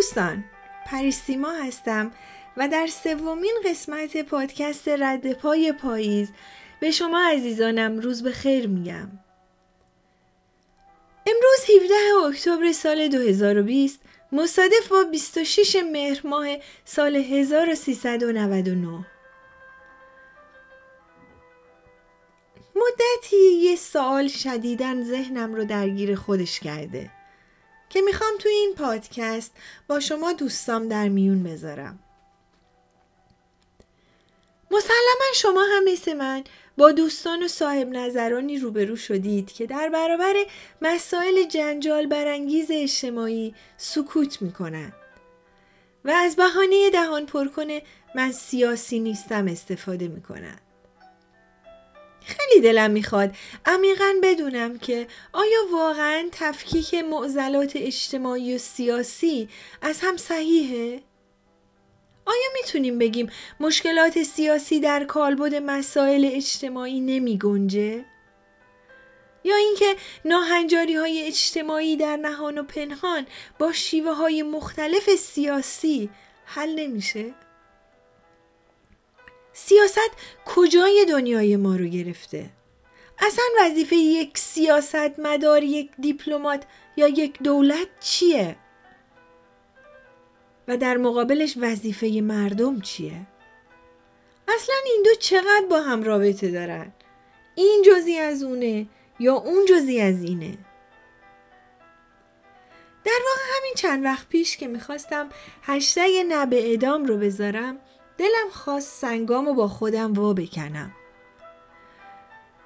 دوستان 0.00 0.44
پریستیما 0.86 1.52
هستم 1.52 2.12
و 2.56 2.68
در 2.68 2.86
سومین 2.86 3.54
قسمت 3.64 4.16
پادکست 4.16 4.88
رد 4.88 5.32
پای 5.32 5.72
پاییز 5.72 6.28
به 6.80 6.90
شما 6.90 7.30
عزیزانم 7.32 7.98
روز 7.98 8.22
به 8.22 8.30
خیر 8.30 8.66
میگم. 8.66 9.08
امروز 11.26 11.82
17 11.82 11.94
اکتبر 12.28 12.72
سال 12.72 13.08
2020 13.08 14.00
مصادف 14.32 14.88
با 14.90 15.04
26 15.04 15.76
مهر 15.92 16.26
ماه 16.26 16.46
سال 16.84 17.16
1399 17.16 19.06
مدتی 22.74 23.52
یه 23.52 23.76
سوال 23.76 24.28
شدیدن 24.28 25.04
ذهنم 25.04 25.54
رو 25.54 25.64
درگیر 25.64 26.14
خودش 26.14 26.60
کرده. 26.60 27.19
که 27.90 28.00
می‌خوام 28.00 28.32
توی 28.38 28.52
این 28.52 28.74
پادکست 28.74 29.52
با 29.88 30.00
شما 30.00 30.32
دوستام 30.32 30.88
در 30.88 31.08
میون 31.08 31.42
بذارم. 31.42 31.98
مسلما 34.70 35.32
شما 35.34 35.64
هم 35.72 35.84
مثل 35.84 36.12
من 36.12 36.44
با 36.76 36.92
دوستان 36.92 37.42
و 37.42 37.48
صاحب 37.48 37.88
نظرانی 37.88 38.58
روبرو 38.58 38.96
شدید 38.96 39.52
که 39.52 39.66
در 39.66 39.88
برابر 39.88 40.34
مسائل 40.82 41.42
جنجال 41.48 42.06
برانگیز 42.06 42.66
اجتماعی 42.70 43.54
سکوت 43.76 44.42
می‌کنن 44.42 44.92
و 46.04 46.10
از 46.10 46.36
بهانه 46.36 46.90
دهان 46.90 47.26
پر 47.26 47.48
کنه 47.48 47.82
من 48.14 48.32
سیاسی 48.32 49.00
نیستم 49.00 49.48
استفاده 49.48 50.08
می‌کنن 50.08 50.58
خیلی 52.24 52.60
دلم 52.62 52.90
می‌خواد 52.90 53.36
عمیقا 53.66 54.14
بدونم 54.22 54.78
که 54.78 55.06
آیا 55.32 55.58
واقعا 55.72 56.28
تفکیک 56.32 56.94
معضلات 56.94 57.72
اجتماعی 57.74 58.54
و 58.54 58.58
سیاسی 58.58 59.48
از 59.82 60.00
هم 60.02 60.16
صحیحه؟ 60.16 61.02
آیا 62.26 62.48
می‌تونیم 62.54 62.98
بگیم 62.98 63.30
مشکلات 63.60 64.22
سیاسی 64.22 64.80
در 64.80 65.04
کالبد 65.04 65.54
مسائل 65.54 66.30
اجتماعی 66.32 67.00
نمی 67.00 67.38
گنجه؟ 67.38 68.04
یا 69.44 69.56
اینکه 69.56 69.96
ناهنجاری 70.24 70.94
های 70.94 71.26
اجتماعی 71.26 71.96
در 71.96 72.16
نهان 72.16 72.58
و 72.58 72.62
پنهان 72.62 73.26
با 73.58 73.72
شیوه 73.72 74.12
های 74.12 74.42
مختلف 74.42 75.14
سیاسی 75.14 76.10
حل 76.44 76.74
نمیشه؟ 76.74 77.34
سیاست 79.66 80.10
کجای 80.46 81.06
دنیای 81.08 81.56
ما 81.56 81.76
رو 81.76 81.84
گرفته؟ 81.84 82.50
اصلا 83.18 83.44
وظیفه 83.60 83.96
یک 83.96 84.38
سیاست 84.38 85.18
مدار 85.18 85.62
یک 85.62 85.90
دیپلمات 85.98 86.64
یا 86.96 87.08
یک 87.08 87.38
دولت 87.42 87.88
چیه؟ 88.00 88.56
و 90.68 90.76
در 90.76 90.96
مقابلش 90.96 91.54
وظیفه 91.60 92.06
مردم 92.06 92.80
چیه؟ 92.80 93.26
اصلا 94.48 94.74
این 94.86 95.02
دو 95.04 95.14
چقدر 95.14 95.66
با 95.70 95.80
هم 95.80 96.02
رابطه 96.02 96.50
دارن؟ 96.50 96.92
این 97.54 97.82
جزی 97.86 98.18
از 98.18 98.42
اونه 98.42 98.86
یا 99.18 99.34
اون 99.34 99.66
جزی 99.66 100.00
از 100.00 100.22
اینه؟ 100.22 100.58
در 103.04 103.20
واقع 103.24 103.58
همین 103.58 103.74
چند 103.76 104.04
وقت 104.04 104.28
پیش 104.28 104.56
که 104.56 104.68
می‌خواستم 104.68 105.28
هشتگ 105.62 106.10
نب 106.28 106.48
ادام 106.52 107.04
رو 107.04 107.16
بذارم 107.16 107.78
دلم 108.20 108.50
خواست 108.50 109.00
سنگام 109.00 109.46
رو 109.46 109.54
با 109.54 109.68
خودم 109.68 110.12
وا 110.12 110.32
بکنم. 110.32 110.92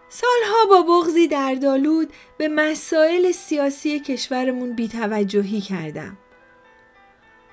سالها 0.08 0.64
با 0.68 0.82
بغزی 0.82 1.28
دردالود 1.28 2.12
به 2.38 2.48
مسائل 2.48 3.32
سیاسی 3.32 4.00
کشورمون 4.00 4.76
بیتوجهی 4.76 5.60
کردم. 5.60 6.18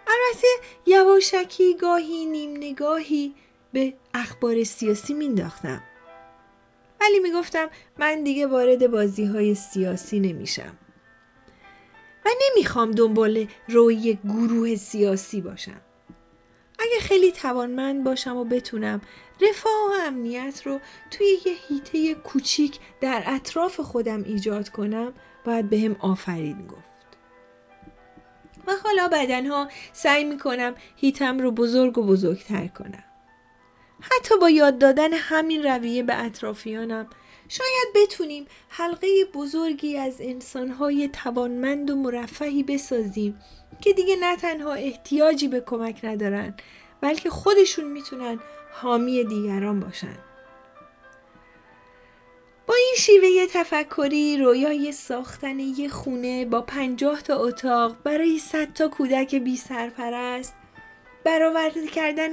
البته 0.07 0.47
یواشکی 0.85 1.73
گاهی 1.73 2.25
نیم 2.25 2.57
نگاهی 2.57 3.35
به 3.73 3.93
اخبار 4.13 4.63
سیاسی 4.63 5.13
مینداختم. 5.13 5.83
ولی 7.01 7.19
می‌گفتم 7.19 7.69
من 7.99 8.23
دیگه 8.23 8.47
وارد 8.47 8.91
بازی 8.91 9.25
های 9.25 9.55
سیاسی 9.55 10.19
نمیشم. 10.19 10.77
و 12.25 12.29
نمی‌خوام 12.41 12.91
دنبال 12.91 13.47
روی 13.67 14.17
گروه 14.23 14.75
سیاسی 14.75 15.41
باشم. 15.41 15.81
اگه 16.81 16.99
خیلی 16.99 17.31
توانمند 17.31 18.03
باشم 18.03 18.37
و 18.37 18.43
بتونم 18.43 19.01
رفاه 19.41 19.89
و 19.89 20.07
امنیت 20.07 20.61
رو 20.65 20.79
توی 21.11 21.27
یه 21.45 21.53
هیته 21.67 22.15
کوچیک 22.15 22.79
در 23.01 23.23
اطراف 23.25 23.79
خودم 23.79 24.23
ایجاد 24.23 24.69
کنم 24.69 25.13
باید 25.45 25.69
به 25.69 25.79
هم 25.79 25.95
آفرین 25.99 26.67
گفت. 26.67 26.81
و 28.67 28.71
حالا 28.83 29.07
بدنها 29.07 29.67
سعی 29.93 30.23
می‌کنم 30.23 30.75
هیتم 30.95 31.39
رو 31.39 31.51
بزرگ 31.51 31.97
و 31.97 32.03
بزرگتر 32.03 32.67
کنم. 32.67 33.03
حتی 34.01 34.37
با 34.37 34.49
یاد 34.49 34.77
دادن 34.77 35.13
همین 35.13 35.63
رویه 35.63 36.03
به 36.03 36.23
اطرافیانم 36.23 37.07
شاید 37.47 37.87
بتونیم 37.95 38.45
حلقه 38.69 39.07
بزرگی 39.33 39.97
از 39.97 40.15
انسانهای 40.19 41.07
توانمند 41.07 41.89
و 41.89 41.95
مرفهی 41.95 42.63
بسازیم 42.63 43.39
که 43.81 43.93
دیگه 43.93 44.15
نه 44.15 44.35
تنها 44.35 44.73
احتیاجی 44.73 45.47
به 45.47 45.61
کمک 45.61 45.99
ندارن 46.03 46.53
بلکه 47.01 47.29
خودشون 47.29 47.85
می‌تونن 47.85 48.39
حامی 48.71 49.23
دیگران 49.23 49.79
باشن. 49.79 50.17
با 52.67 52.73
این 52.75 52.95
شیوه 52.97 53.47
تفکری 53.53 54.37
رویای 54.37 54.91
ساختن 54.91 55.59
یه 55.59 55.89
خونه 55.89 56.45
با 56.45 56.61
پنجاه 56.61 57.21
تا 57.21 57.35
اتاق 57.35 57.95
برای 58.03 58.39
صد 58.39 58.73
تا 58.73 58.87
کودک 58.87 59.35
بی 59.35 59.57
سرپرست 59.57 60.53
برآورده 61.23 61.87
کردن 61.87 62.31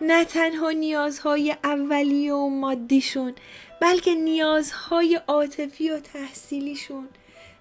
نه 0.00 0.24
تنها 0.24 0.70
نیازهای 0.70 1.56
اولیه 1.64 2.32
و 2.32 2.48
مادیشون 2.48 3.34
بلکه 3.80 4.14
نیازهای 4.14 5.20
عاطفی 5.28 5.90
و 5.90 6.00
تحصیلیشون 6.00 7.08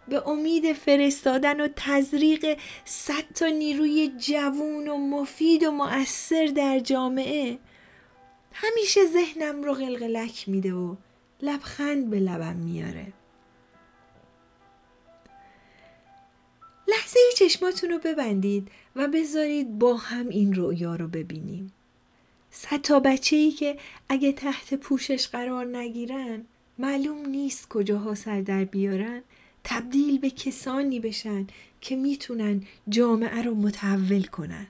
به 0.10 0.28
امید 0.28 0.74
فرستادن 0.74 1.62
و 1.62 1.68
تزریق 1.76 2.58
صد 2.86 3.24
تا 3.36 3.48
نیروی 3.48 4.12
جوون 4.18 4.88
و 4.88 4.98
مفید 4.98 5.64
و 5.64 5.72
مؤثر 5.72 6.46
در 6.46 6.80
جامعه. 6.80 7.58
همیشه 8.54 9.06
ذهنم 9.06 9.64
رو 9.64 9.74
قلقلک 9.74 10.50
میده 10.50 10.74
و 10.74 10.96
لبخند 11.42 12.10
به 12.10 12.20
لبم 12.20 12.56
میاره. 12.56 13.14
لحظه 16.88 17.20
چشماتون 17.38 17.90
رو 17.90 18.00
ببندید 18.00 18.68
و 18.96 19.08
بذارید 19.08 19.80
با 19.80 19.96
هم 19.96 20.30
این 20.30 20.54
رویا 20.54 20.96
رو 20.96 21.08
ببینیم. 21.08 21.74
صد 22.52 22.82
تا 22.82 23.00
بچه 23.00 23.36
ای 23.36 23.52
که 23.52 23.78
اگه 24.10 24.32
تحت 24.32 24.74
پوشش 24.74 25.28
قرار 25.28 25.78
نگیرن 25.78 26.46
معلوم 26.78 27.26
نیست 27.26 27.70
کجاها 27.70 28.16
سر 28.16 28.42
در 28.42 28.64
بیارن. 28.64 29.24
تبدیل 29.70 30.18
به 30.18 30.30
کسانی 30.30 31.00
بشن 31.00 31.48
که 31.82 31.96
می‌تونن 31.96 32.62
جامعه 32.90 33.42
رو 33.42 33.56
متحول 33.56 34.24
کنن. 34.24 34.68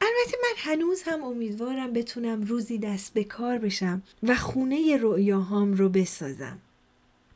البته 0.00 0.38
من 0.42 0.54
هنوز 0.56 1.02
هم 1.02 1.24
امیدوارم 1.24 1.92
بتونم 1.92 2.42
روزی 2.42 2.78
دست 2.78 3.14
به 3.14 3.24
کار 3.24 3.58
بشم 3.58 4.02
و 4.22 4.34
خونه 4.34 4.96
رؤیاهام 4.96 5.72
رو 5.72 5.88
بسازم. 5.88 6.58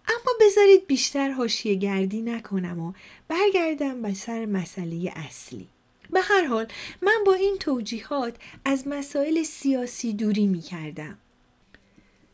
اما 0.08 0.32
بذارید 0.40 0.86
بیشتر 0.86 1.30
هاشیه 1.30 1.74
گردی 1.74 2.22
نکنم 2.22 2.80
و 2.80 2.92
برگردم 3.28 4.02
به 4.02 4.14
سر 4.14 4.46
مسئله 4.46 5.12
اصلی. 5.16 5.68
به 6.10 6.20
هر 6.20 6.44
حال 6.44 6.66
من 7.02 7.22
با 7.26 7.34
این 7.34 7.56
توجیهات 7.60 8.36
از 8.64 8.88
مسائل 8.88 9.42
سیاسی 9.42 10.12
دوری 10.12 10.46
می 10.46 10.60
کردم. 10.60 11.18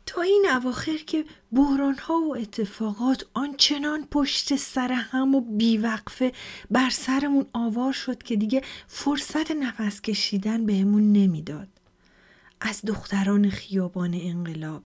تا 0.09 0.23
این 0.23 0.47
اواخر 0.51 0.97
که 0.97 1.25
بحران 1.53 1.99
ها 1.99 2.21
و 2.21 2.37
اتفاقات 2.37 3.27
آنچنان 3.35 4.07
پشت 4.11 4.57
سر 4.57 4.93
هم 4.93 5.35
و 5.35 5.41
بیوقفه 5.41 6.33
بر 6.71 6.91
سرمون 6.91 7.47
آوار 7.53 7.93
شد 7.93 8.23
که 8.23 8.37
دیگه 8.37 8.63
فرصت 8.87 9.51
نفس 9.51 10.01
کشیدن 10.01 10.67
بهمون 10.67 11.13
نمی‌داد. 11.13 11.69
از 12.61 12.81
دختران 12.87 13.51
خیابان 13.51 14.15
انقلاب 14.15 14.83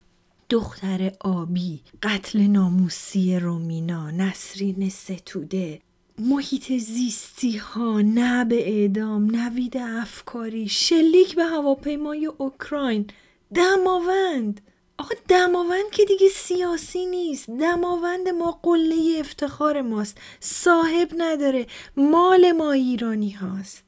دختر 0.50 1.12
آبی، 1.20 1.82
قتل 2.04 2.40
ناموسی 2.40 3.40
رومینا، 3.40 4.12
نسرین 4.12 4.90
ستوده، 4.90 5.82
محیط 6.20 6.72
زیستی 6.72 7.58
ها، 7.58 8.02
نه 8.02 8.46
به 8.46 8.70
اعدام، 8.70 9.36
نوید 9.36 9.78
افکاری، 9.78 10.70
شلیک 10.70 11.36
به 11.36 11.44
هواپیمای 11.44 12.26
اوکراین، 12.26 13.08
دماوند 13.54 14.62
آقا 15.02 15.16
دماوند 15.28 15.92
که 15.92 16.06
دیگه 16.06 16.30
سیاسی 16.30 17.06
نیست. 17.06 17.50
دماوند 17.50 18.30
ما 18.30 18.60
قله 18.64 19.16
افتخار 19.20 19.82
ماست. 19.82 20.18
صاحب 20.40 21.12
نداره. 21.18 21.68
مال 21.98 22.52
ما 22.52 22.72
ایرانی 22.72 23.32
هاست. 23.32 23.84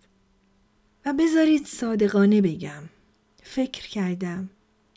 و 1.05 1.13
بذارید 1.13 1.65
صادقانه 1.65 2.41
بگم. 2.41 2.83
فکر 3.43 3.89
کردم. 3.89 4.49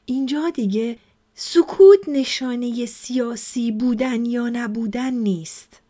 اینجا 0.06 0.50
دیگه 0.50 0.98
سکوت 1.34 2.08
نشانه 2.08 2.86
سیاسی 2.86 3.72
بودن 3.72 4.24
یا 4.24 4.48
نبودن 4.48 5.14
نیست. 5.14 5.80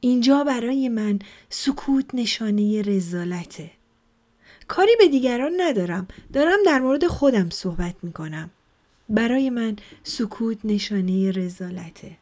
اینجا 0.00 0.44
برای 0.44 0.88
من 0.88 1.18
سکوت 1.48 2.06
نشانه 2.14 2.82
رزالته. 2.82 3.70
کاری 4.68 4.96
به 4.98 5.08
دیگران 5.08 5.52
ندارم. 5.60 6.08
دارم 6.32 6.58
در 6.66 6.80
مورد 6.80 7.06
خودم 7.06 7.50
صحبت 7.50 7.94
می‌کنم. 8.02 8.50
برای 9.08 9.50
من 9.50 9.76
سکوت 10.02 10.58
نشانه 10.64 11.30
رزالته. 11.30 12.16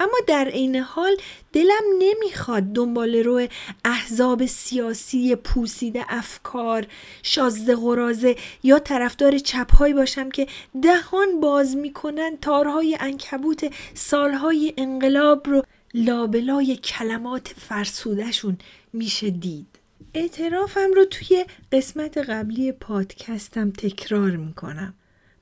اما 0.00 0.18
در 0.26 0.48
عین 0.48 0.76
حال 0.76 1.16
دلم 1.52 1.82
نمی‌خواد 1.98 2.62
دنبال 2.62 3.16
رو 3.16 3.46
احزاب 3.84 4.46
سیاسی 4.46 5.36
پوسیده 5.36 6.04
افکار 6.08 6.86
شازده 7.22 7.76
غرازه 7.76 8.36
یا 8.62 8.78
طرفدار 8.78 9.38
چپهایی 9.38 9.94
باشم 9.94 10.30
که 10.30 10.46
دهان 10.82 11.40
باز 11.40 11.76
می‌کنن 11.76 12.36
تارهای 12.40 12.96
انکبوت 13.00 13.74
سالهای 13.94 14.74
انقلاب 14.76 15.48
رو 15.48 15.62
لابلای 15.94 16.76
کلمات 16.76 17.48
فرسودشون 17.48 18.58
میشه 18.92 19.30
دید. 19.30 19.66
اعترافم 20.14 20.92
رو 20.96 21.04
توی 21.04 21.44
قسمت 21.72 22.18
قبلی 22.18 22.72
پادکستم 22.72 23.70
تکرار 23.70 24.30
می‌کنم. 24.30 24.94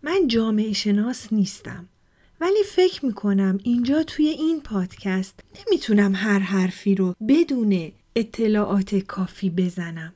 من 0.02 0.29
جامعه 0.29 0.73
شناس 0.73 1.32
نیستم. 1.32 1.88
ولی 2.41 2.62
فکر 2.75 3.06
می‌کنم 3.06 3.58
اینجا 3.62 4.02
توی 4.02 4.26
این 4.26 4.61
پادکست 4.61 5.41
نمی‌تونم 5.58 6.14
هر 6.14 6.38
حرفی 6.38 6.94
رو 6.94 7.14
بدون 7.29 7.93
اطلاعات 8.17 8.94
کافی 8.94 9.50
بزنم. 9.50 10.12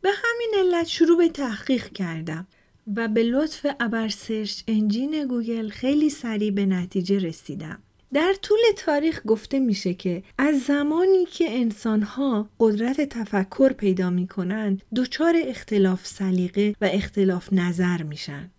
به 0.00 0.10
همین 0.10 0.50
علت 0.58 0.86
شروع 0.86 1.18
به 1.18 1.28
تحقیق 1.28 1.88
کردم 1.88 2.46
و 2.96 3.08
به 3.08 3.22
لطف 3.22 3.66
ابر 3.80 4.08
search 4.08 4.62
engine 4.68 5.26
گوگل 5.26 5.68
خیلی 5.68 6.10
سریع 6.10 6.50
به 6.50 6.66
نتیجه 6.66 7.18
رسیدم. 7.18 7.78
در 8.12 8.34
طول 8.42 8.58
تاریخ 8.76 9.20
گفته 9.26 9.58
میشه 9.58 9.94
که 9.94 10.22
از 10.38 10.60
زمانی 10.60 11.24
که 11.24 11.50
انسانها 11.50 12.48
قدرت 12.60 13.00
تفکر 13.00 13.72
پیدا 13.72 14.10
می‌کنند 14.10 14.82
دچار 14.96 15.34
اختلاف 15.46 16.06
سلیقه 16.06 16.74
و 16.80 16.88
اختلاف 16.92 17.52
نظر 17.52 18.02
میشن. 18.02 18.50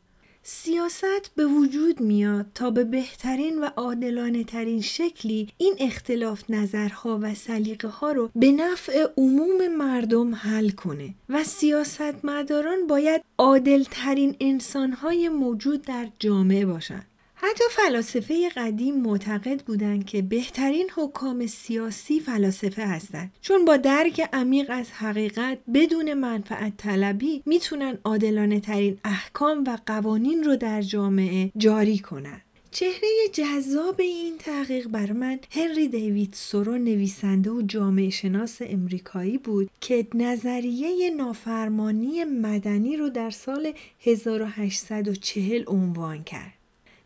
سیاست 0.47 1.31
به 1.35 1.45
وجود 1.45 2.01
میاد 2.01 2.45
تا 2.55 2.71
به 2.71 2.83
بهترین 2.83 3.59
و 3.61 3.69
عادلانه 3.75 4.43
ترین 4.43 4.81
شکلی 4.81 5.49
این 5.57 5.75
اختلاف 5.79 6.49
نظرها 6.49 7.19
و 7.21 7.35
سلیقه 7.35 7.87
ها 7.87 8.11
رو 8.11 8.29
به 8.35 8.51
نفع 8.51 9.07
عموم 9.17 9.67
مردم 9.77 10.35
حل 10.35 10.69
کنه 10.69 11.15
و 11.29 11.43
سیاستمداران 11.43 12.87
باید 12.87 13.21
عادل 13.37 13.83
ترین 13.91 14.35
انسان 14.39 14.91
های 14.91 15.29
موجود 15.29 15.81
در 15.81 16.07
جامعه 16.19 16.65
باشند. 16.65 17.05
حتی 17.49 17.63
فلاسفه 17.69 18.49
قدیم 18.49 19.01
معتقد 19.01 19.61
بودند 19.61 20.05
که 20.05 20.21
بهترین 20.21 20.89
حکام 20.95 21.47
سیاسی 21.47 22.19
فلاسفه 22.19 22.85
هستند 22.85 23.31
چون 23.41 23.65
با 23.65 23.77
درک 23.77 24.29
عمیق 24.33 24.65
از 24.69 24.91
حقیقت 24.91 25.57
بدون 25.73 26.13
منفعت 26.13 26.77
طلبی 26.77 27.43
می‌تونن 27.45 27.97
عادلانه 28.03 28.59
ترین 28.59 28.97
احکام 29.03 29.63
و 29.67 29.77
قوانین 29.85 30.43
رو 30.43 30.55
در 30.55 30.81
جامعه 30.81 31.51
جاری 31.57 31.99
کنند. 31.99 32.41
چهره 32.71 33.07
جذاب 33.33 34.01
این 34.01 34.37
تحقیق 34.37 34.87
بر 34.87 35.11
من 35.11 35.39
هنری 35.51 35.87
دیوید 35.87 36.33
سورو 36.33 36.77
نویسنده 36.77 37.49
و 37.49 37.61
جامعه 37.61 38.09
شناس 38.09 38.57
امریکایی 38.61 39.37
بود 39.37 39.69
که 39.81 40.07
نظریه 40.13 41.09
نافرمانی 41.09 42.23
مدنی 42.23 42.97
رو 42.97 43.09
در 43.09 43.29
سال 43.29 43.73
1840 44.03 45.63
عنوان 45.67 46.23
کرد. 46.23 46.54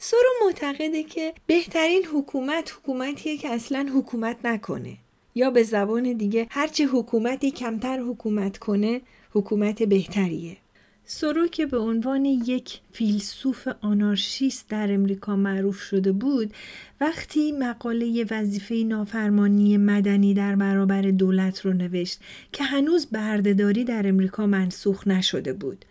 سورو 0.01 0.29
معتقده 0.45 1.03
که 1.03 1.33
بهترین 1.47 2.05
حکومت 2.13 2.71
حکومتیه 2.71 3.37
که 3.37 3.49
اصلا 3.49 3.89
حکومت 3.95 4.37
نکنه. 4.43 4.97
یا 5.35 5.49
به 5.49 5.63
زبان 5.63 6.13
دیگه 6.13 6.47
هرچه 6.49 6.85
حکومتی 6.85 7.51
کمتر 7.51 7.99
حکومت 7.99 8.57
کنه 8.57 9.01
حکومت 9.31 9.83
بهتریه. 9.83 10.57
سورو 11.05 11.47
که 11.47 11.65
به 11.65 11.77
عنوان 11.77 12.25
یک 12.25 12.79
فیلسوف 12.91 13.67
آنارشیست 13.81 14.69
در 14.69 14.93
امریکا 14.93 15.35
معروف 15.35 15.79
شده 15.79 16.11
بود 16.11 16.53
وقتی 17.01 17.51
مقاله 17.51 18.25
وظیفه 18.31 18.75
نافرمانی 18.75 19.77
مدنی 19.77 20.33
در 20.33 20.55
برابر 20.55 21.01
دولت 21.01 21.65
رو 21.65 21.73
نوشت 21.73 22.19
که 22.51 22.63
هنوز 22.63 23.05
بردهداری 23.05 23.83
در 23.83 24.07
امریکا 24.07 24.47
منسوخ 24.47 25.07
نشده 25.07 25.53
بود. 25.53 25.85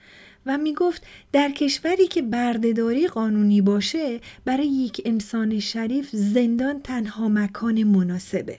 و 0.48 0.58
می 0.58 0.74
گفت 0.74 1.02
در 1.32 1.50
کشوری 1.50 2.06
که 2.06 2.22
بردهداری 2.22 3.08
قانونی 3.08 3.60
باشه 3.60 4.20
برای 4.44 4.66
یک 4.66 5.02
انسان 5.04 5.58
شریف 5.58 6.08
زندان 6.12 6.80
تنها 6.82 7.28
مکان 7.28 7.82
مناسبه. 7.82 8.58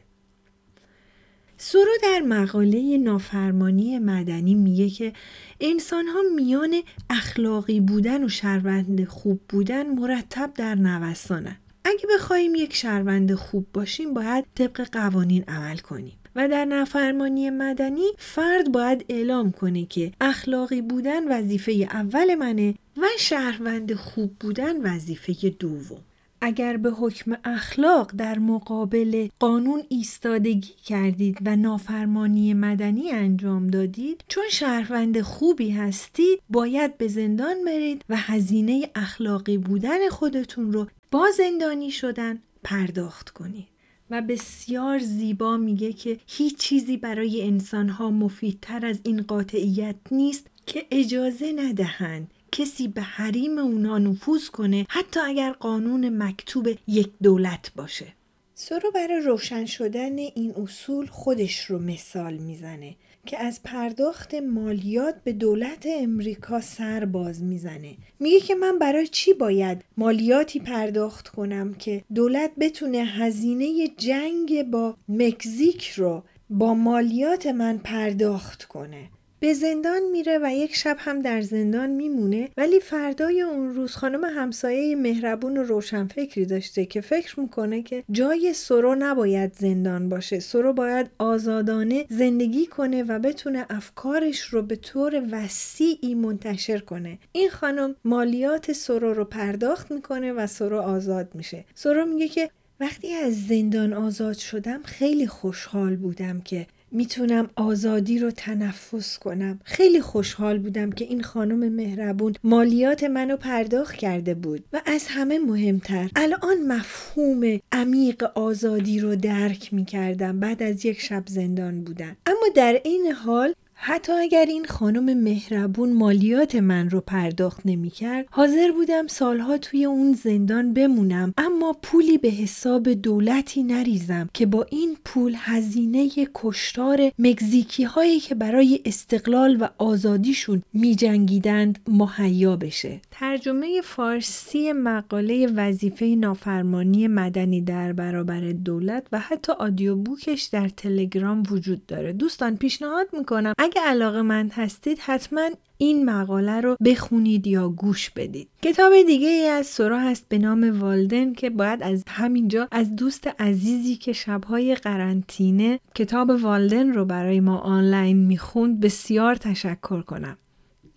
سورو 1.57 1.91
در 2.03 2.19
مقاله 2.19 2.97
نافرمانی 2.97 3.99
مدنی 3.99 4.55
میگه 4.55 4.89
که 4.89 5.13
انسان 5.59 6.07
ها 6.07 6.19
میان 6.35 6.81
اخلاقی 7.09 7.79
بودن 7.79 8.23
و 8.23 8.29
شهروند 8.29 9.05
خوب 9.05 9.41
بودن 9.49 9.89
مرتب 9.89 10.51
در 10.55 10.75
نوسانن. 10.75 11.57
اگه 11.85 12.07
بخوایم 12.15 12.55
یک 12.55 12.75
شهروند 12.75 13.33
خوب 13.33 13.67
باشیم 13.73 14.13
باید 14.13 14.45
طبق 14.55 14.89
قوانین 14.91 15.43
عمل 15.47 15.77
کنیم. 15.77 16.18
و 16.35 16.47
در 16.47 16.65
نافرمانی 16.65 17.49
مدنی 17.49 18.07
فرد 18.17 18.71
باید 18.71 19.05
اعلام 19.09 19.51
کنه 19.51 19.85
که 19.85 20.11
اخلاقی 20.21 20.81
بودن 20.81 21.39
وظیفه 21.39 21.71
اول 21.71 22.35
منه 22.35 22.75
و 22.97 23.05
شهروند 23.19 23.93
خوب 23.93 24.35
بودن 24.39 24.81
وظیفه 24.81 25.49
دوم. 25.49 26.01
اگر 26.41 26.77
به 26.77 26.89
حکم 26.89 27.37
اخلاق 27.43 28.11
در 28.17 28.39
مقابل 28.39 29.27
قانون 29.39 29.83
ایستادگی 29.89 30.73
کردید 30.85 31.37
و 31.45 31.55
نافرمانی 31.55 32.53
مدنی 32.53 33.11
انجام 33.11 33.67
دادید 33.67 34.23
چون 34.27 34.43
شهروند 34.51 35.21
خوبی 35.21 35.69
هستید 35.69 36.41
باید 36.49 36.97
به 36.97 37.07
زندان 37.07 37.65
برید 37.65 38.05
و 38.09 38.15
هزینه 38.17 38.89
اخلاقی 38.95 39.57
بودن 39.57 40.09
خودتون 40.09 40.73
رو 40.73 40.87
با 41.11 41.27
زندانی 41.37 41.91
شدن 41.91 42.39
پرداخت 42.63 43.29
کنید. 43.29 43.67
و 44.09 44.21
بسیار 44.21 44.99
زیبا 44.99 45.57
میگه 45.57 45.93
که 45.93 46.19
هیچ 46.27 46.57
چیزی 46.57 46.97
برای 46.97 47.47
انسانها 47.47 48.11
مفیدتر 48.11 48.85
از 48.85 48.99
این 49.03 49.21
قاطعیت 49.21 49.95
نیست 50.11 50.47
که 50.65 50.85
اجازه 50.91 51.53
ندهند 51.55 52.31
کسی 52.51 52.87
به 52.87 53.01
حریم 53.01 53.57
اونا 53.57 53.97
نفوذ 53.97 54.47
کنه 54.47 54.85
حتی 54.89 55.19
اگر 55.19 55.51
قانون 55.51 56.23
مکتوب 56.23 56.69
یک 56.87 57.09
دولت 57.23 57.71
باشه. 57.75 58.13
سرو 58.53 58.91
برای 58.91 59.21
روشن 59.21 59.65
شدن 59.65 60.17
این 60.17 60.53
اصول 60.55 61.05
خودش 61.05 61.65
رو 61.65 61.79
مثال 61.79 62.37
می‌زنه. 62.37 62.95
که 63.29 63.39
از 63.39 63.63
پرداخت 63.63 64.35
مالیات 64.35 65.15
به 65.23 65.33
دولت 65.33 65.85
امریکا 65.85 66.61
سر 66.61 67.05
باز 67.05 67.43
می‌زنه. 67.43 67.95
میگه 68.19 68.39
که 68.39 68.55
من 68.55 68.79
برای 68.79 69.07
چی 69.07 69.33
باید 69.33 69.83
مالیاتی 69.97 70.59
پرداخت 70.59 71.27
کنم 71.27 71.73
که 71.73 72.03
دولت 72.15 72.51
بتونه 72.59 72.97
هزینه 72.97 73.87
جنگ 73.97 74.63
با 74.71 74.95
مکزیک 75.09 75.89
رو 75.89 76.23
با 76.49 76.73
مالیات 76.73 77.47
من 77.47 77.77
پرداخت 77.77 78.63
کنه؟ 78.63 79.09
به 79.39 79.53
زندان 79.53 80.01
میره 80.11 80.39
و 80.43 80.53
یک 80.53 80.75
شب 80.75 80.97
هم 80.99 81.19
در 81.19 81.41
زندان 81.41 81.89
میمونه 81.89 82.49
ولی 82.57 82.79
فردای 82.79 83.41
اون 83.41 83.75
روز 83.75 83.95
خانم 83.95 84.23
همسایه 84.23 84.95
مهربون 84.95 85.57
و 85.57 85.63
روشنفکری 85.63 86.45
داشته 86.45 86.85
که 86.85 87.01
فکر 87.01 87.39
می‌کنه 87.39 87.81
که 87.81 88.03
جای 88.11 88.53
سرو 88.53 88.95
نباید 88.99 89.53
زندان 89.53 90.09
باشه. 90.09 90.39
سرو 90.39 90.73
باید 90.73 91.07
آزادانه 91.19 92.05
زندگی 92.09 92.65
کنه 92.65 93.03
و 93.03 93.19
بتونه 93.19 93.65
افکارش 93.69 94.41
رو 94.41 94.61
به 94.61 94.75
طور 94.75 95.23
وسیعی 95.31 96.15
منتشر 96.15 96.79
کنه. 96.79 97.19
این 97.31 97.49
خانم 97.49 97.95
مالیات 98.05 98.71
سرو 98.71 99.13
رو 99.13 99.25
پرداخت 99.25 99.91
می‌کنه 99.91 100.33
و 100.33 100.47
سرو 100.47 100.79
آزاد 100.79 101.29
میشه. 101.33 101.65
سرو 101.75 102.05
میگه 102.05 102.27
که 102.27 102.49
وقتی 102.79 103.13
از 103.13 103.47
زندان 103.47 103.93
آزاد 103.93 104.37
شدم 104.37 104.81
خیلی 104.83 105.27
خوشحال 105.27 105.95
بودم 105.95 106.41
که 106.41 106.67
می‌تونم 106.91 107.49
آزادی 107.55 108.19
رو 108.19 108.31
تنفس 108.31 109.17
کنم. 109.17 109.59
خیلی 109.63 110.01
خوشحال 110.01 110.59
بودم 110.59 110.91
که 110.91 111.05
این 111.05 111.23
خانم 111.23 111.73
مهربون 111.73 112.33
مالیات 112.43 113.03
منو 113.03 113.37
پرداخت 113.37 113.95
کرده 113.95 114.33
بود 114.33 114.63
و 114.73 114.81
از 114.85 115.05
همه 115.07 115.39
مهمتر. 115.39 116.09
الان 116.15 116.67
مفهوم 116.67 117.59
عمیق 117.71 118.23
آزادی 118.35 118.99
رو 118.99 119.15
درک 119.15 119.73
می‌کردم. 119.73 120.39
بعد 120.39 120.63
از 120.63 120.85
یک 120.85 121.01
شب 121.01 121.23
زندان 121.27 121.83
بودن. 121.83 122.15
اما 122.25 122.47
در 122.55 122.81
این 122.83 123.11
حال 123.11 123.53
حتی 123.81 124.13
اگر 124.13 124.45
این 124.45 124.65
خانم 124.65 125.23
مهربون 125.23 125.93
مالیات 125.93 126.55
من 126.55 126.89
رو 126.89 127.01
پرداخت 127.01 127.61
نمی 127.65 127.89
کرد 127.89 128.25
حاضر 128.31 128.71
بودم 128.71 129.07
سالها 129.07 129.57
توی 129.57 129.85
اون 129.85 130.13
زندان 130.13 130.73
بمونم 130.73 131.33
اما 131.37 131.75
پولی 131.83 132.17
به 132.17 132.29
حساب 132.29 132.89
دولتی 132.89 133.63
نریزم 133.63 134.29
که 134.33 134.45
با 134.45 134.65
این 134.69 134.97
پول 135.05 135.35
هزینه 135.37 136.09
کشتار 136.35 137.11
مگزیکی 137.19 137.83
هایی 137.83 138.19
که 138.19 138.35
برای 138.35 138.79
استقلال 138.85 139.57
و 139.61 139.67
آزادیشون 139.77 140.63
می 140.73 140.95
جنگیدند 140.95 141.79
مهیا 141.87 142.55
بشه. 142.55 143.01
ترجمه 143.11 143.81
فارسی 143.83 144.73
مقاله 144.73 145.47
وظیفه 145.47 146.05
نافرمانی 146.05 147.07
مدنی 147.07 147.61
در 147.61 147.93
برابر 147.93 148.39
دولت 148.39 149.07
و 149.11 149.19
حتی 149.19 149.51
آدیو 149.51 149.95
بوکش 149.95 150.43
در 150.43 150.69
تلگرام 150.69 151.43
وجود 151.51 151.85
داره. 151.85 152.13
دوستان 152.13 152.57
پیشنهاد 152.57 153.07
می‌کنم 153.13 153.53
اگه 153.69 153.81
علاقه 153.81 154.21
مند 154.21 154.51
هستید 154.53 154.99
حتما 154.99 155.49
این 155.77 156.05
مقاله 156.05 156.61
رو 156.61 156.77
بخونید 156.85 157.47
یا 157.47 157.69
گوش 157.69 158.09
بدید. 158.09 158.47
کتاب 158.61 158.93
دیگه 159.07 159.27
ای 159.27 159.47
از 159.47 159.67
سورا 159.67 159.99
هست 159.99 160.25
به 160.29 160.37
نام 160.37 160.81
والدن 160.81 161.33
که 161.33 161.49
باید 161.49 161.83
از 161.83 162.03
همینجا 162.07 162.67
از 162.71 162.95
دوست 162.95 163.27
عزیزی 163.39 163.95
که 163.95 164.13
شبهای 164.13 164.75
قرنطینه 164.75 165.79
کتاب 165.95 166.29
والدن 166.29 166.93
رو 166.93 167.05
برای 167.05 167.39
ما 167.39 167.57
آنلاین 167.57 168.17
می‌خوند 168.17 168.79
بسیار 168.79 169.35
تشکر 169.35 170.01
کنم. 170.01 170.37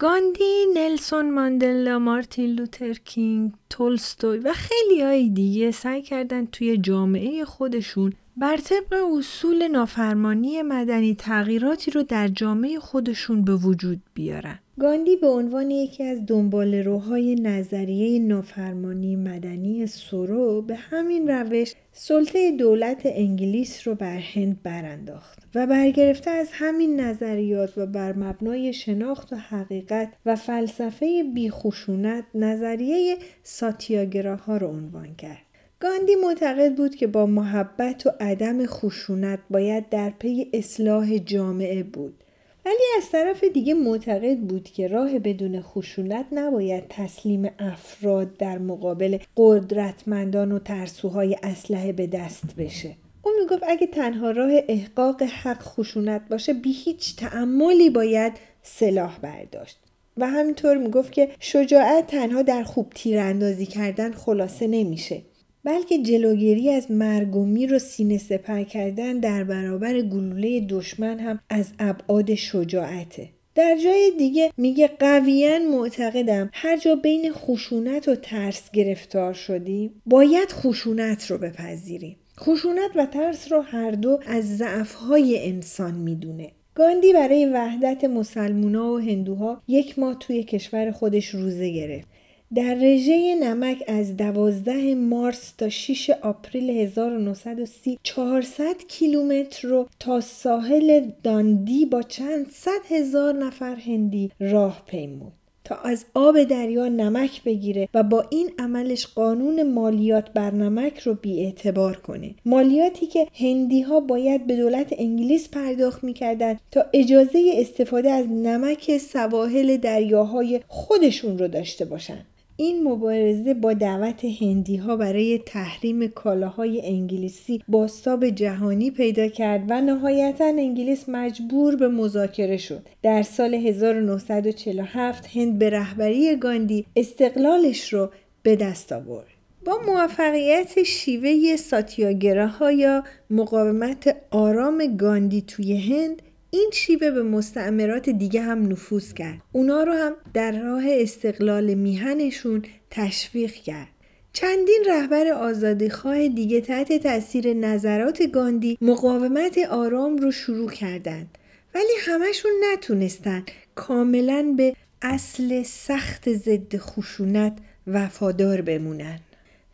گاندی، 0.02 0.66
نلسون 0.74 1.30
ماندلا، 1.30 1.98
مارتین 1.98 2.50
لوتر 2.50 2.92
کینگ، 2.92 3.52
تولستوی 3.70 4.38
و 4.38 4.52
خیلی 4.52 5.02
های 5.02 5.28
دیگه 5.28 5.70
سعی 5.70 6.02
کردن 6.02 6.46
توی 6.46 6.76
جامعه 6.76 7.44
خودشون 7.44 8.12
بر 8.36 8.56
طبق 8.56 8.94
اصول 9.18 9.68
نافرمانی 9.68 10.62
مدنی 10.62 11.14
تغییراتی 11.14 11.90
رو 11.90 12.02
در 12.02 12.28
جامعه 12.28 12.78
خودشون 12.78 13.44
به 13.44 13.56
وجود 13.56 14.00
بیارن. 14.14 14.58
گاندی 14.82 15.16
به 15.16 15.26
عنوان 15.26 15.70
یکی 15.70 16.04
از 16.04 16.26
دنبال 16.26 16.74
روهای 16.74 17.34
نظریه 17.34 18.18
نافرمانی 18.18 19.16
مدنی 19.16 19.86
سورو 19.86 20.62
به 20.62 20.74
همین 20.74 21.28
روش 21.28 21.74
سلطه 21.92 22.52
دولت 22.52 23.02
انگلیس 23.04 23.88
رو 23.88 23.94
بر 23.94 24.18
هند 24.18 24.62
برانداخت 24.62 25.38
و 25.54 25.66
برگرفته 25.66 26.30
از 26.30 26.48
همین 26.52 27.00
نظریات 27.00 27.78
و 27.78 27.86
بر 27.86 28.12
مبنای 28.12 28.72
شناخت 28.72 29.32
و 29.32 29.36
حقیقت 29.36 30.12
و 30.26 30.36
فلسفه 30.36 31.24
بیخشونت 31.34 32.24
نظریه 32.34 33.16
ساتیاگراها 33.42 34.56
رو 34.56 34.66
عنوان 34.66 35.14
کرد. 35.14 35.42
گاندی 35.80 36.14
معتقد 36.14 36.74
بود 36.74 36.94
که 36.94 37.06
با 37.06 37.26
محبت 37.26 38.06
و 38.06 38.10
عدم 38.20 38.66
خشونت 38.66 39.38
باید 39.50 39.88
در 39.88 40.10
پی 40.10 40.50
اصلاح 40.52 41.18
جامعه 41.18 41.82
بود 41.82 42.21
ولی 42.64 42.84
از 42.96 43.10
طرف 43.10 43.44
دیگه 43.44 43.74
معتقد 43.74 44.38
بود 44.38 44.64
که 44.64 44.88
راه 44.88 45.18
بدون 45.18 45.60
خشونت 45.60 46.26
نباید 46.32 46.84
تسلیم 46.88 47.50
افراد 47.58 48.36
در 48.36 48.58
مقابل 48.58 49.18
قدرتمندان 49.36 50.52
و 50.52 50.58
ترسوهای 50.58 51.36
اسلحه 51.42 51.92
به 51.92 52.06
دست 52.06 52.56
بشه. 52.58 52.96
او 53.22 53.32
می‌گفت 53.40 53.62
اگه 53.68 53.86
تنها 53.86 54.30
راه 54.30 54.50
احقاق 54.68 55.22
حق 55.22 55.62
خشونت 55.62 56.28
باشه 56.30 56.52
بی 56.52 56.72
هیچ 56.72 57.16
تعملی 57.16 57.90
باید 57.90 58.32
سلاح 58.62 59.18
برداشت. 59.18 59.78
و 60.16 60.26
همینطور 60.26 60.76
می‌گفت 60.76 61.12
که 61.12 61.28
شجاعت 61.40 62.06
تنها 62.06 62.42
در 62.42 62.62
خوب 62.62 62.92
تیراندازی 62.94 63.66
کردن 63.66 64.12
خلاصه 64.12 64.66
نمیشه. 64.66 65.22
بلکه 65.64 65.98
جلوگیری 65.98 66.70
از 66.70 66.90
مرگ 66.90 67.36
و 67.36 67.44
میر 67.44 67.74
و 67.74 67.78
سینه 67.78 68.18
سپر 68.18 68.62
کردن 68.62 69.18
در 69.18 69.44
برابر 69.44 70.00
گلوله 70.00 70.60
دشمن 70.60 71.18
هم 71.18 71.40
از 71.50 71.66
ابعاد 71.78 72.34
شجاعته. 72.34 73.28
در 73.54 73.76
جای 73.84 74.12
دیگه 74.18 74.52
میگه 74.56 74.90
قویا 74.98 75.58
معتقدم 75.58 76.50
هر 76.52 76.76
جا 76.76 76.94
بین 76.94 77.32
خشونت 77.32 78.08
و 78.08 78.14
ترس 78.14 78.70
گرفتار 78.70 79.32
شدیم 79.32 80.02
باید 80.06 80.52
خشونت 80.52 81.30
رو 81.30 81.38
بپذیریم 81.38 82.16
خشونت 82.40 82.90
و 82.94 83.06
ترس 83.06 83.52
رو 83.52 83.60
هر 83.60 83.90
دو 83.90 84.18
از 84.26 84.56
ضعفهای 84.56 85.48
انسان 85.48 85.94
می‌دونه. 85.94 86.50
گاندی 86.74 87.12
برای 87.12 87.46
وحدت 87.46 88.04
مسلمونا 88.04 88.92
و 88.92 88.98
هندوها 88.98 89.62
یک 89.68 89.98
ماه 89.98 90.16
توی 90.20 90.42
کشور 90.42 90.90
خودش 90.90 91.28
روزه 91.28 91.70
گرفت. 91.70 92.08
در 92.54 92.74
رژه 92.74 93.34
نمک 93.34 93.84
از 93.86 94.16
12 94.16 94.94
مارس 94.94 95.52
تا 95.52 95.68
6 95.68 96.10
آپریل 96.10 96.70
1930 96.70 97.98
400 98.02 98.76
کیلومتر 98.88 99.68
رو 99.68 99.88
تا 100.00 100.20
ساحل 100.20 101.10
داندی 101.22 101.86
با 101.86 102.02
چند 102.02 102.46
صد 102.50 102.86
هزار 102.88 103.34
نفر 103.34 103.74
هندی 103.74 104.30
راه 104.40 104.82
پیمود 104.86 105.32
تا 105.64 105.74
از 105.74 106.04
آب 106.14 106.42
دریا 106.42 106.88
نمک 106.88 107.44
بگیره 107.44 107.88
و 107.94 108.02
با 108.02 108.24
این 108.30 108.50
عملش 108.58 109.06
قانون 109.06 109.72
مالیات 109.72 110.30
بر 110.32 110.50
نمک 110.50 110.98
رو 110.98 111.16
اعتبار 111.24 111.96
کنه. 111.96 112.34
مالیاتی 112.44 113.06
که 113.06 113.26
هندی 113.34 113.82
ها 113.82 114.00
باید 114.00 114.46
به 114.46 114.56
دولت 114.56 114.94
انگلیس 114.98 115.48
پرداخت 115.48 116.04
می‌کردن 116.04 116.58
تا 116.70 116.84
اجازه 116.92 117.50
استفاده 117.54 118.10
از 118.10 118.26
نمک 118.28 118.98
سواحل 118.98 119.76
دریاهای 119.76 120.60
خودشون 120.68 121.38
رو 121.38 121.48
داشته 121.48 121.84
باشن. 121.84 122.18
این 122.62 122.88
مبارزه 122.88 123.54
با 123.54 123.72
دعوت 123.72 124.24
هندی 124.24 124.76
ها 124.76 124.96
برای 124.96 125.38
تحریم 125.46 126.08
کالاهای 126.08 126.86
انگلیسی 126.86 127.62
باستاب 127.68 128.28
جهانی 128.28 128.90
پیدا 128.90 129.28
کرد 129.28 129.64
و 129.68 129.80
نهایتا 129.80 130.44
انگلیس 130.44 131.08
مجبور 131.08 131.76
به 131.76 131.88
مذاکره 131.88 132.56
شد. 132.56 132.86
در 133.02 133.22
سال 133.22 133.54
1947 133.54 135.36
هند 135.36 135.58
به 135.58 135.70
رهبری 135.70 136.36
گاندی 136.36 136.86
استقلالش 136.96 137.92
رو 137.92 138.10
به 138.42 138.56
دست 138.56 138.92
آورد. 138.92 139.26
با 139.64 139.78
موفقیت 139.86 140.82
شیوه 140.82 141.56
ساتیاگراها 141.56 142.72
یا 142.72 143.04
مقاومت 143.30 144.16
آرام 144.30 144.96
گاندی 144.96 145.42
توی 145.42 145.76
هند 145.76 146.22
این 146.54 146.70
شیوه 146.72 147.10
به 147.10 147.22
مستعمرات 147.22 148.10
دیگه 148.10 148.42
هم 148.42 148.72
نفوذ 148.72 149.12
کرد. 149.12 149.38
اونا 149.52 149.82
رو 149.82 149.92
هم 149.92 150.12
در 150.34 150.62
راه 150.62 150.82
استقلال 150.86 151.74
میهنشون 151.74 152.62
تشویق 152.90 153.52
کرد. 153.52 153.88
چندین 154.32 154.84
رهبر 154.86 155.26
آزادیخواه 155.26 156.28
دیگه 156.28 156.60
تحت 156.60 156.92
تاثیر 156.92 157.54
نظرات 157.54 158.22
گاندی 158.32 158.78
مقاومت 158.80 159.58
آرام 159.70 160.16
رو 160.16 160.30
شروع 160.30 160.70
کردند. 160.70 161.38
ولی 161.74 161.92
همشون 162.00 162.50
نتونستن 162.72 163.44
کاملا 163.74 164.54
به 164.56 164.76
اصل 165.02 165.62
سخت 165.62 166.32
ضد 166.32 166.76
خشونت 166.76 167.58
وفادار 167.86 168.60
بمونن. 168.60 169.18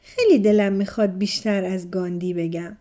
خیلی 0.01 0.39
دلم 0.39 0.73
می‌خواد 0.73 1.19
بیشتر 1.19 1.65
از 1.65 1.91
گاندی 1.91 2.35
بگم. 2.35 2.77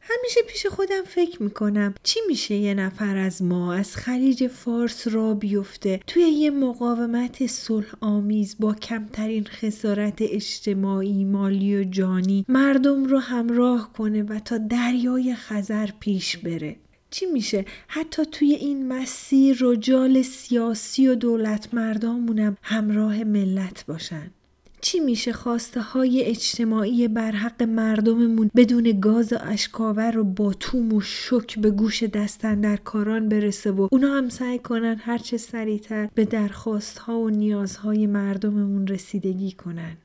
همیشه 0.00 0.40
پیش 0.48 0.66
خودم 0.66 1.02
فکر 1.06 1.42
می‌کنم 1.42 1.94
چی 2.02 2.20
میشه 2.28 2.54
یه 2.54 2.74
نفر 2.74 3.16
از 3.16 3.42
ما 3.42 3.74
از 3.74 3.96
خلیج 3.96 4.46
فارس 4.46 5.08
را 5.08 5.34
بیفته. 5.34 6.00
توی 6.06 6.22
یه 6.22 6.50
مقاومت 6.50 7.46
صلح 7.46 7.94
آمیز 8.00 8.56
با 8.58 8.74
کمترین 8.74 9.44
خسارت 9.44 10.18
اجتماعی 10.20 11.24
مالی 11.24 11.76
و 11.76 11.84
جانی 11.84 12.44
مردم 12.48 13.04
رو 13.04 13.18
همراه 13.18 13.92
کنه 13.92 14.22
و 14.22 14.38
تا 14.38 14.58
دریای 14.58 15.34
خزر 15.34 15.90
پیش 16.00 16.36
بره. 16.36 16.76
چی 17.10 17.26
میشه؟ 17.26 17.64
حتی 17.88 18.22
توی 18.24 18.54
این 18.54 18.88
مسیر 18.88 19.56
رجال 19.60 20.22
سیاسی 20.22 21.08
و 21.08 21.14
دولت 21.14 21.74
مردامونم 21.74 22.56
همراه 22.62 23.24
ملت 23.24 23.84
باشن. 23.86 24.30
چی 24.82 25.00
میشه 25.00 25.32
خواسته 25.32 25.80
های 25.80 26.24
اجتماعی 26.24 27.08
بر 27.08 27.32
حق 27.32 27.62
مردممون 27.62 28.50
بدون 28.56 29.00
گاز 29.00 29.32
و 29.32 29.36
اشکاور 29.40 30.18
و 30.18 30.24
باتوم 30.24 30.92
و 30.92 31.00
شک 31.00 31.58
به 31.58 31.70
گوش 31.70 32.02
دستن 32.02 32.60
در 32.60 32.76
کاران 32.76 33.28
برسه 33.28 33.70
و 33.70 33.88
اونا 33.92 34.16
هم 34.16 34.28
سعی 34.28 34.58
کنن 34.58 34.96
هرچه 35.00 35.36
سریعتر 35.36 36.08
به 36.14 36.24
درخواست 36.24 36.98
ها 36.98 37.18
و 37.18 37.30
نیازهای 37.30 38.06
مردممون 38.06 38.86
رسیدگی 38.86 39.52
کنن. 39.52 39.96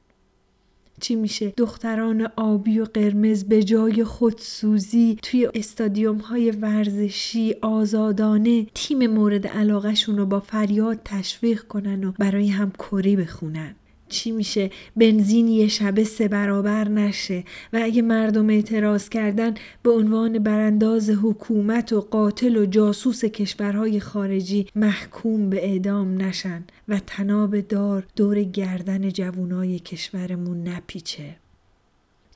چی 1.02 1.16
میشه؟ 1.16 1.54
دختران 1.58 2.32
آبی 2.36 2.80
و 2.80 2.86
قرمز 2.86 3.44
به 3.44 3.64
جای 3.64 4.04
خودسوزی 4.04 5.18
توی 5.22 5.50
استادیوم 5.54 6.18
های 6.18 6.52
ورزشی 6.52 7.56
آزادانه 7.62 8.66
تیم 8.76 9.08
مورد 9.08 9.48
علاقهشون 9.48 10.18
رو 10.18 10.26
با 10.26 10.40
فریاد 10.40 11.00
تشویق 11.06 11.64
کنن 11.64 12.04
و 12.04 12.12
برای 12.20 12.48
هم 12.48 12.72
کری 12.72 13.16
بخونن. 13.16 13.76
چی 14.10 14.32
میشه؟ 14.32 14.70
بنزین 14.96 15.48
یه 15.48 15.68
شبه 15.68 16.04
سه 16.04 16.28
برابر 16.28 16.90
نشه. 16.90 17.44
و 17.74 17.80
اگه 17.84 18.02
مردم 18.02 18.50
اعتراض 18.50 19.10
کردن 19.10 19.54
به 19.84 19.92
عنوان 19.92 20.40
برانداز 20.40 21.10
حکومت 21.10 21.94
و 21.94 22.02
قاتل 22.02 22.58
و 22.58 22.66
جاسوس 22.66 23.26
کشورهای 23.26 24.00
خارجی 24.00 24.68
محکوم 24.76 25.50
به 25.50 25.66
اعدام 25.66 26.22
نشن 26.22 26.64
و 26.88 27.00
تناب 27.08 27.60
دار 27.60 28.04
دور 28.16 28.44
گردن 28.44 29.10
جوانای 29.10 29.80
کشورمون 29.80 30.68
نپیچه. 30.68 31.36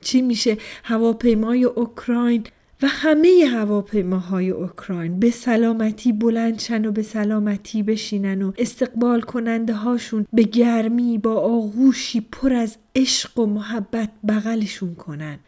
چی 0.00 0.22
میشه؟ 0.22 0.56
هواپیمای 0.84 1.64
اوکراین 1.64 2.44
و 2.82 2.86
همه 2.86 3.44
هواپیماهای 3.52 4.50
اوکراین 4.50 5.20
به 5.20 5.30
سلامتی 5.30 6.12
بلندشن 6.12 6.86
و 6.86 6.92
به 6.92 7.02
سلامتی 7.02 7.82
بشینن 7.82 8.42
و 8.42 8.52
استقبال 8.58 9.20
کننده 9.20 9.72
هاشون 9.72 10.26
به 10.32 10.42
گرمی 10.42 11.18
با 11.18 11.34
آغوشی 11.34 12.20
پر 12.20 12.52
از 12.52 12.76
عشق 12.96 13.38
و 13.38 13.46
محبت 13.46 14.10
بغلشون 14.28 14.94
کنن. 14.94 15.38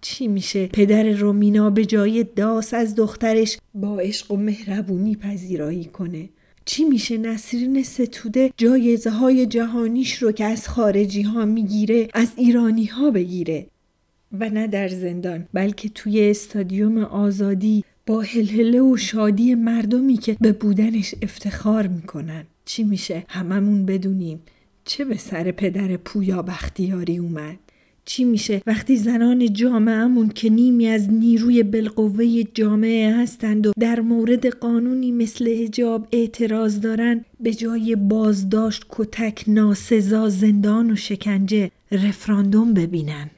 چی 0.00 0.28
میشه؟ 0.28 0.66
پدر 0.66 1.10
رومینا 1.10 1.70
به 1.70 1.84
جای 1.84 2.24
داس 2.24 2.74
از 2.74 2.94
دخترش 2.94 3.58
با 3.74 3.98
عشق 3.98 4.32
و 4.32 4.36
مهربونی 4.36 5.16
پذیرایی 5.16 5.84
کنه. 5.84 6.28
چی 6.64 6.84
میشه؟ 6.84 7.18
نسرین 7.18 7.82
ستوده 7.82 8.50
جایزه 8.56 9.10
های 9.10 9.46
جهانیش 9.46 10.22
رو 10.22 10.32
که 10.32 10.44
از 10.44 10.68
خارجی 10.68 11.22
ها 11.22 11.44
می‌گیره 11.44 12.08
از 12.14 12.32
ایرانی 12.36 12.84
ها 12.84 13.10
بگیره. 13.10 13.66
و 14.40 14.48
نه 14.50 14.66
در 14.66 14.88
زندان 14.88 15.46
بلکه 15.52 15.88
توی 15.88 16.30
استادیوم 16.30 16.98
آزادی 16.98 17.84
با 18.06 18.20
هلهله 18.20 18.80
و 18.80 18.96
شادی 18.96 19.54
مردمی 19.54 20.16
که 20.16 20.36
به 20.40 20.52
بودنش 20.52 21.14
افتخار 21.22 21.86
می‌کنن. 21.86 22.44
چی 22.64 22.84
میشه؟ 22.84 23.24
هممون 23.28 23.86
بدونیم. 23.86 24.40
چه 24.84 25.04
به 25.04 25.16
سر 25.16 25.50
پدر 25.50 25.96
پویا 25.96 26.42
بختیاری 26.42 27.18
اومد؟ 27.18 27.56
چی 28.04 28.24
میشه؟ 28.24 28.62
وقتی 28.66 28.96
زنان 28.96 29.52
جامعهمون 29.52 30.28
که 30.28 30.50
نیمی 30.50 30.86
از 30.86 31.10
نیروی 31.10 31.62
بالقوه 31.62 32.42
جامعه 32.54 33.16
هستند 33.16 33.66
و 33.66 33.72
در 33.80 34.00
مورد 34.00 34.46
قانونی 34.46 35.12
مثل 35.12 35.48
هجاب 35.48 36.08
اعتراض 36.12 36.80
دارن 36.80 37.24
به 37.40 37.54
جای 37.54 37.96
بازداشت 37.96 38.86
کتک 38.88 39.44
ناسزا 39.46 40.28
زندان 40.28 40.90
و 40.90 40.96
شکنجه 40.96 41.70
رفراندوم 41.92 42.74
ببینن. 42.74 43.30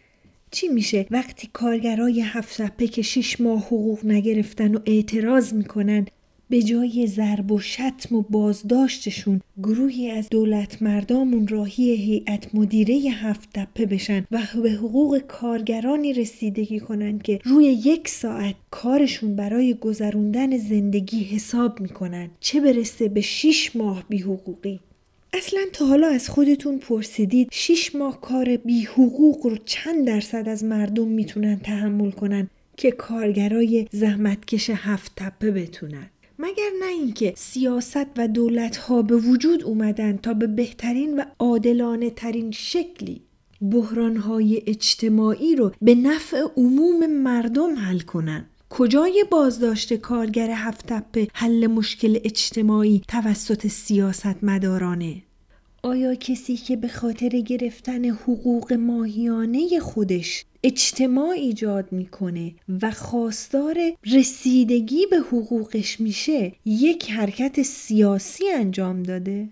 چی 0.55 0.69
میشه؟ 0.69 1.07
وقتی 1.11 1.49
کارگرای 1.53 2.21
هفت 2.21 2.93
که 2.93 3.03
شیش 3.03 3.41
ماه 3.41 3.61
حقوق 3.61 4.05
نگرفتن 4.05 4.75
و 4.75 4.79
اعتراض 4.87 5.53
می‌کنن 5.53 6.07
به 6.51 6.63
جای 6.63 7.07
ضرب 7.07 7.53
و 7.53 7.59
شتم 7.61 8.17
و 8.17 8.23
بازداشتشون 8.23 9.41
گروهی 9.63 10.11
از 10.11 10.29
دولت 10.29 10.83
مردامون 10.83 11.49
راهی 11.49 11.91
هیئت 11.97 12.55
مدیره 12.55 12.95
هفت 12.95 13.49
تپه 13.55 13.87
بشن 13.87 14.27
و 14.31 14.43
به 14.63 14.71
حقوق 14.71 15.19
کارگرانی 15.19 16.13
رسیدگی 16.13 16.81
کنن 16.81 17.19
که 17.19 17.41
روی 17.45 17.65
یک 17.65 18.09
ساعت 18.09 18.55
کارشون 18.71 19.37
برای 19.37 19.75
گذروندن 19.75 20.59
زندگی 20.59 21.25
حساب 21.25 21.81
می‌کنن. 21.81 22.31
چه 22.41 22.61
برسه 22.61 23.09
به 23.09 23.21
شیش 23.21 23.77
ماه 23.77 24.05
بی 24.09 24.19
حقوقی 24.19 24.81
اصلا 25.37 25.61
تا 25.73 25.87
حالا 25.87 26.09
از 26.09 26.29
خودتون 26.29 26.79
پرسیدید 26.79 27.49
شیش 27.53 27.95
ماه 27.95 28.21
کار 28.21 28.57
بی 28.57 28.85
حقوق 28.85 29.47
رو 29.47 29.57
چند 29.65 30.07
درصد 30.07 30.49
از 30.49 30.65
مردم 30.65 31.09
می‌تونن 31.09 31.59
تحمل 31.59 32.11
کنن 32.11 32.51
که 32.77 32.91
کارگرای 32.91 33.89
زحمتکش 33.93 34.71
هفت 34.71 35.13
تپه 35.17 35.51
بتونن؟ 35.51 36.11
مگر 36.39 36.71
نه 36.81 36.87
اینکه 36.87 37.33
سیاست 37.37 38.07
و 38.17 38.29
دولت 38.29 38.77
ها 38.77 39.03
به 39.03 39.17
وجود 39.17 39.63
اومدن 39.63 40.17
تا 40.17 40.35
به 40.35 40.47
بهترین 40.47 41.17
و 41.17 41.23
عادلانه 41.39 42.11
ترین 42.11 42.51
شکلی 42.51 43.21
بحران 43.71 44.17
های 44.17 44.63
اجتماعی 44.67 45.57
رو 45.57 45.73
به 45.83 45.95
نفع 45.95 46.43
عموم 46.57 47.07
مردم 47.07 47.75
حل 47.75 47.99
کنن؟ 47.99 48.47
کجای 48.77 49.25
بازداشت 49.31 49.95
کارگر 49.95 50.51
هفت 50.51 50.87
تپه 50.87 51.29
حل 51.35 51.67
مشکل 51.67 52.19
اجتماعی 52.25 53.03
توسط 53.09 53.67
سیاست 53.67 54.45
مدارانه؟ 54.45 55.23
آیا 55.83 56.15
کسی 56.15 56.57
که 56.57 56.77
به 56.77 56.89
خاطر 56.89 57.29
گرفتن 57.29 58.05
حقوق 58.05 58.73
ماهیانه 58.73 59.81
خودش 59.81 60.45
اجتماع 60.63 61.29
ایجاد 61.29 61.93
می‌کنه 61.93 62.55
و 62.83 62.91
خواستار 62.91 63.77
رسیدگی 64.13 65.07
به 65.11 65.17
حقوقش 65.17 66.01
میشه 66.01 66.53
یک 66.65 67.11
حرکت 67.11 67.63
سیاسی 67.63 68.49
انجام 68.49 69.03
داده؟ 69.03 69.49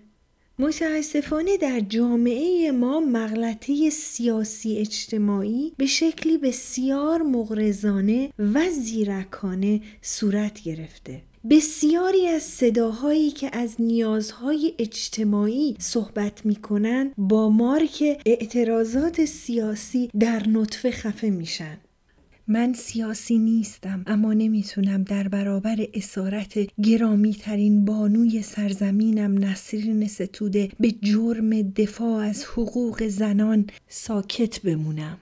متاسفانه 0.59 1.57
در 1.57 1.79
جامعه 1.79 2.71
ما 2.71 2.99
مغلطه 2.99 3.89
سیاسی 3.89 4.77
اجتماعی 4.77 5.73
به 5.77 5.85
شکلی 5.85 6.37
بسیار 6.37 7.21
مغرزانه 7.21 8.29
و 8.39 8.69
زیرکانه 8.69 9.81
صورت 10.01 10.63
گرفته 10.63 11.21
بسیاری 11.49 12.27
از 12.27 12.43
صداهایی 12.43 13.31
که 13.31 13.49
از 13.57 13.75
نیازهای 13.79 14.73
اجتماعی 14.79 15.75
صحبت 15.79 16.45
می 16.45 16.55
کنند 16.55 17.13
با 17.17 17.49
مارک 17.49 18.21
اعتراضات 18.25 19.25
سیاسی 19.25 20.09
در 20.19 20.49
نطفه 20.49 20.91
خفه 20.91 21.29
میشن. 21.29 21.77
من 22.47 22.73
سیاسی 22.73 23.37
نیستم 23.37 24.03
اما 24.07 24.33
نمی‌تونم 24.33 25.03
در 25.03 25.27
برابر 25.27 25.87
اسارت 25.93 26.59
گرامی 26.81 27.33
ترین 27.33 27.85
بانوی 27.85 28.41
سرزمینم 28.41 29.45
نسرین 29.45 30.07
ستوده 30.07 30.69
به 30.79 30.91
جرم 30.91 31.61
دفاع 31.61 32.23
از 32.23 32.45
حقوق 32.45 33.07
زنان 33.07 33.67
ساکت 33.87 34.61
بمونم. 34.61 35.17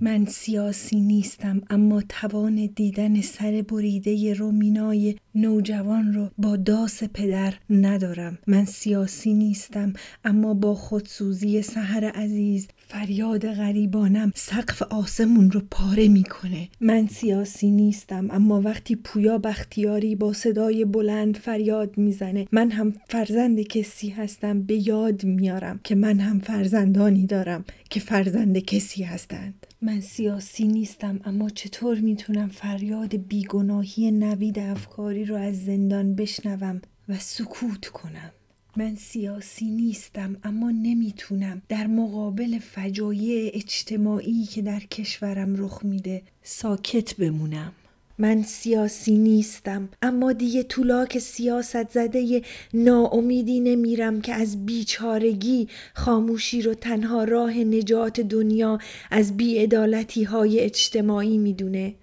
من 0.00 0.24
سیاسی 0.24 1.00
نیستم 1.00 1.62
اما 1.70 2.02
توان 2.08 2.66
دیدن 2.66 3.20
سر 3.20 3.64
بریده 3.68 4.34
رومینای 4.34 5.16
نوجوان 5.34 6.12
رو 6.12 6.30
با 6.38 6.56
داس 6.56 7.04
پدر 7.04 7.54
ندارم 7.70 8.38
من 8.46 8.64
سیاسی 8.64 9.34
نیستم 9.34 9.92
اما 10.24 10.54
با 10.54 10.74
خودسوزی 10.74 11.62
سهر 11.62 12.04
عزیز 12.04 12.68
فریاد 12.88 13.52
غریبانم 13.52 14.32
سقف 14.34 14.82
آسمون 14.82 15.50
رو 15.50 15.60
پاره 15.70 16.08
می‌کنه. 16.08 16.68
من 16.80 17.06
سیاسی 17.06 17.70
نیستم 17.70 18.28
اما 18.30 18.60
وقتی 18.60 18.96
پویا 18.96 19.38
بختیاری 19.38 20.16
با 20.16 20.32
صدای 20.32 20.84
بلند 20.84 21.36
فریاد 21.36 21.98
می‌زنه 21.98 22.46
من 22.52 22.70
هم 22.70 22.92
فرزند 23.08 23.60
کسی 23.60 24.08
هستم 24.08 24.62
به 24.62 24.88
یاد 24.88 25.24
میارم 25.24 25.80
که 25.84 25.94
من 25.94 26.20
هم 26.20 26.38
فرزندانی 26.40 27.26
دارم 27.26 27.64
که 27.90 28.00
فرزند 28.00 28.58
کسی 28.58 29.02
هستند. 29.02 29.66
من 29.82 30.00
سیاسی 30.00 30.66
نیستم 30.66 31.20
اما 31.24 31.50
چطور 31.50 32.00
می‌تونم 32.00 32.48
فریاد 32.48 33.16
بیگناهی 33.16 34.10
نوید 34.10 34.58
افکاری 34.58 35.24
رو 35.24 35.36
از 35.36 35.64
زندان 35.64 36.14
بشنوم 36.14 36.80
و 37.08 37.14
سکوت 37.18 37.86
کنم؟ 37.86 38.30
من 38.78 38.94
سیاسی 38.94 39.70
نیستم 39.70 40.36
اما 40.44 40.70
نمی‌تونم. 40.70 41.62
در 41.68 41.86
مقابل 41.86 42.58
فجایع 42.58 43.50
اجتماعی 43.54 44.44
که 44.44 44.62
در 44.62 44.80
کشورم 44.80 45.54
رخ 45.56 45.84
میده 45.84 46.22
ساکت 46.42 47.16
بمونم. 47.16 47.72
من 48.18 48.42
سیاسی 48.42 49.18
نیستم 49.18 49.88
اما 50.02 50.32
دیگه 50.32 50.62
طولاک 50.62 51.18
سیاست 51.18 51.90
زده 51.90 52.42
ناامیدی 52.74 53.60
نمیرم 53.60 54.20
که 54.20 54.34
از 54.34 54.66
بیچارگی 54.66 55.68
خاموشی 55.94 56.62
رو 56.62 56.74
تنها 56.74 57.24
راه 57.24 57.58
نجات 57.58 58.20
دنیا 58.20 58.78
از 59.10 59.36
بیعدالتی 59.36 60.24
های 60.24 60.60
اجتماعی 60.60 61.38
می‌دونه. 61.38 61.94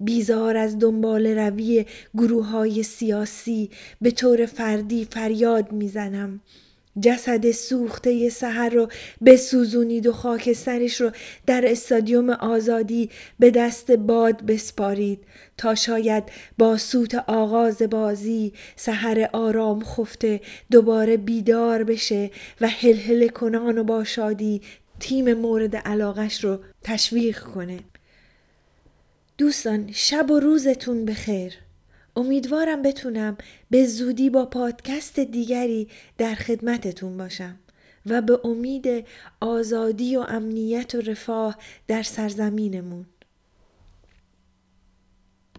بیزار 0.00 0.56
از 0.56 0.78
دنبال 0.78 1.26
روی 1.26 1.86
گروه 2.14 2.46
های 2.46 2.82
سیاسی 2.82 3.70
به 4.00 4.10
طور 4.10 4.46
فردی 4.46 5.04
فریاد 5.10 5.72
می‌زنم. 5.72 6.40
جسد 7.00 7.50
سوخته 7.50 8.28
سحر 8.28 8.68
رو 8.68 8.88
بسوزونید 9.24 10.06
و 10.06 10.12
خاک 10.12 10.52
سرش 10.52 11.00
رو 11.00 11.10
در 11.46 11.64
استادیوم 11.66 12.30
آزادی 12.30 13.10
به 13.38 13.50
دست 13.50 13.90
باد 13.90 14.46
بسپارید 14.46 15.18
تا 15.56 15.74
شاید 15.74 16.24
با 16.58 16.76
سوت 16.76 17.14
آغاز 17.14 17.82
بازی 17.82 18.52
سحر 18.76 19.28
آرام 19.32 19.84
خفته 19.84 20.40
دوباره 20.70 21.16
بیدار 21.16 21.84
بشه 21.84 22.30
و 22.60 22.68
هلهله 22.68 23.28
کنان 23.28 23.78
و 23.78 23.84
با 23.84 24.04
شادی 24.04 24.60
تیم 25.00 25.34
مورد 25.34 25.76
علاقش 25.76 26.44
رو 26.44 26.58
تشویق 26.82 27.40
کنه. 27.40 27.78
دوستان 29.38 29.90
شب 29.92 30.30
و 30.30 30.40
روزتون 30.40 31.04
بخیر. 31.04 31.54
امیدوارم 32.16 32.82
بتونم 32.82 33.36
به 33.70 33.86
زودی 33.86 34.30
با 34.30 34.46
پادکست 34.46 35.20
دیگری 35.20 35.88
در 36.18 36.34
خدمتتون 36.34 37.16
باشم 37.16 37.58
و 38.06 38.22
به 38.22 38.40
امید 38.44 39.06
آزادی 39.40 40.16
و 40.16 40.20
امنیت 40.20 40.94
و 40.94 41.00
رفاه 41.00 41.58
در 41.86 42.02
سرزمینمون. 42.02 43.06